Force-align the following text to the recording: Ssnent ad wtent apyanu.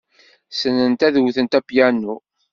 Ssnent 0.51 1.01
ad 1.07 1.15
wtent 1.23 1.57
apyanu. 1.59 2.15